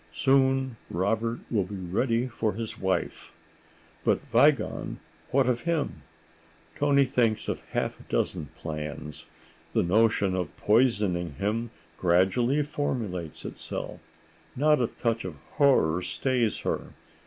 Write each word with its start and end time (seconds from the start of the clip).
Soon 0.15 0.77
Robert 0.89 1.41
will 1.51 1.63
be 1.65 1.75
ready 1.75 2.25
for 2.27 2.53
his 2.53 2.79
wife. 2.79 3.35
But 4.03 4.19
Wiegand—what 4.33 5.45
of 5.45 5.61
him? 5.61 6.01
Toni 6.75 7.05
thinks 7.05 7.47
of 7.47 7.61
half 7.73 7.99
a 7.99 8.03
dozen 8.09 8.47
plans. 8.57 9.27
The 9.73 9.83
notion 9.83 10.35
of 10.35 10.57
poisoning 10.57 11.33
him 11.35 11.69
gradually 11.97 12.63
formulates 12.63 13.45
itself. 13.45 13.99
Not 14.55 14.81
a 14.81 14.87
touch 14.87 15.23
of 15.23 15.35
horror 15.57 16.01
stays 16.01 16.61
her. 16.61 16.93